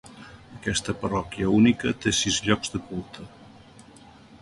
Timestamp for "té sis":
2.07-2.43